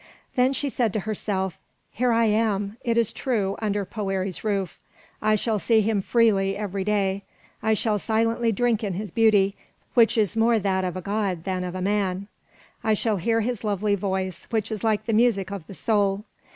[0.33, 1.59] Then she said to herself:
[1.91, 4.79] "Here I am, it is true, under Poëri's roof;
[5.21, 7.21] I shall see him freely every day;
[7.61, 9.55] I shall silently drink in his beauty,
[9.93, 12.27] which is more that of a god than of a man;
[12.83, 16.23] I shall hear his lovely voice, which is like the music of the soul.